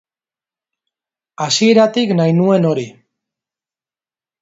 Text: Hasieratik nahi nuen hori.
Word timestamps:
Hasieratik 1.45 2.17
nahi 2.19 2.37
nuen 2.41 2.69
hori. 2.73 2.91